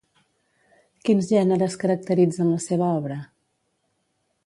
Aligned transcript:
Quins 1.09 1.29
gèneres 1.33 1.77
caracteritzen 1.85 2.53
la 2.57 2.65
seva 2.67 2.91
obra? 2.97 3.23